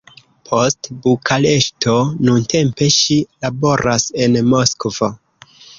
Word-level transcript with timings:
Post 0.51 0.87
Bukareŝto, 1.03 1.95
nuntempe 2.31 2.91
ŝi 2.99 3.21
laboras 3.47 4.11
en 4.27 4.45
Moskvo. 4.53 5.17